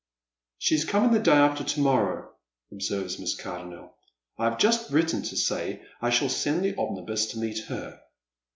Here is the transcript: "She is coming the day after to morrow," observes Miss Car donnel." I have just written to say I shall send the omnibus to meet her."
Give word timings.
"She 0.57 0.73
is 0.73 0.83
coming 0.85 1.11
the 1.11 1.19
day 1.19 1.33
after 1.35 1.63
to 1.63 1.79
morrow," 1.79 2.33
observes 2.71 3.19
Miss 3.19 3.35
Car 3.35 3.59
donnel." 3.59 3.93
I 4.39 4.45
have 4.45 4.57
just 4.57 4.89
written 4.91 5.21
to 5.21 5.37
say 5.37 5.83
I 6.01 6.09
shall 6.09 6.27
send 6.29 6.65
the 6.65 6.75
omnibus 6.75 7.27
to 7.27 7.37
meet 7.37 7.59
her." 7.67 8.01